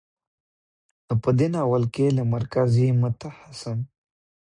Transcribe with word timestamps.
نو 1.07 1.13
په 1.23 1.29
دې 1.37 1.47
ناول 1.55 1.83
کې 1.93 2.05
له 2.17 2.23
مرکزي، 2.33 2.87
متخاصم، 3.01 3.79